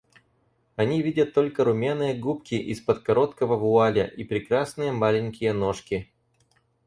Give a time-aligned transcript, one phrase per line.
[0.77, 6.11] Они видят только румяные губки из-под короткого вуаля и прекрасные маленькие ножки.